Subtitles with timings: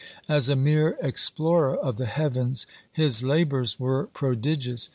[0.27, 4.89] As a mere explorer of the heavens his labours were prodigious.